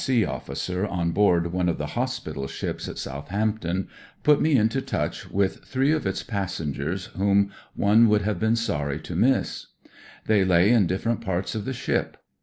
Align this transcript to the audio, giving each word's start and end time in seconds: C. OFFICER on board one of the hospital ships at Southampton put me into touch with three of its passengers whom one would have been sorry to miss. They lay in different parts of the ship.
C. 0.03 0.25
OFFICER 0.25 0.87
on 0.87 1.11
board 1.11 1.53
one 1.53 1.69
of 1.69 1.77
the 1.77 1.85
hospital 1.93 2.47
ships 2.47 2.87
at 2.89 2.97
Southampton 2.97 3.87
put 4.23 4.41
me 4.41 4.55
into 4.55 4.81
touch 4.81 5.29
with 5.29 5.63
three 5.63 5.91
of 5.91 6.07
its 6.07 6.23
passengers 6.23 7.05
whom 7.15 7.51
one 7.75 8.09
would 8.09 8.23
have 8.23 8.39
been 8.39 8.55
sorry 8.55 8.97
to 9.01 9.15
miss. 9.15 9.67
They 10.25 10.43
lay 10.43 10.71
in 10.71 10.87
different 10.87 11.21
parts 11.21 11.53
of 11.53 11.65
the 11.65 11.73
ship. 11.73 12.17